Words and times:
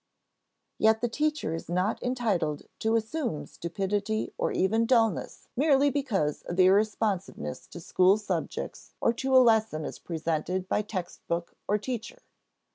Yet 0.79 1.01
the 1.01 1.07
teacher 1.07 1.53
is 1.53 1.69
not 1.69 2.01
entitled 2.01 2.63
to 2.79 2.95
assume 2.95 3.45
stupidity 3.45 4.33
or 4.35 4.51
even 4.51 4.87
dullness 4.87 5.47
merely 5.55 5.91
because 5.91 6.41
of 6.41 6.59
irresponsiveness 6.59 7.67
to 7.67 7.79
school 7.79 8.17
subjects 8.17 8.95
or 8.99 9.13
to 9.13 9.37
a 9.37 9.37
lesson 9.37 9.85
as 9.85 9.99
presented 9.99 10.67
by 10.67 10.81
text 10.81 11.21
book 11.27 11.53
or 11.67 11.77
teacher. 11.77 12.23